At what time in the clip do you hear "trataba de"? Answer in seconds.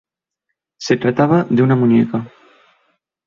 0.97-1.61